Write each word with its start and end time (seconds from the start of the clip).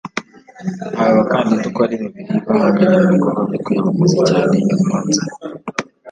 Aba 0.99 1.11
bakandida 1.17 1.65
uko 1.69 1.79
ari 1.85 1.95
babiri 2.01 2.27
bahanganye 2.47 2.95
mu 3.09 3.13
bikorwa 3.15 3.41
byo 3.47 3.59
kwiyamamaza 3.63 4.17
cyane 4.29 4.55
i 4.73 4.75
Mwanza 4.83 5.21